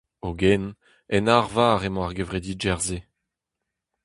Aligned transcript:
Hogen, 0.23 0.63
en 1.15 1.25
arvar 1.37 1.81
emañ 1.87 2.03
ar 2.05 2.13
gevredigezh-se. 2.17 2.97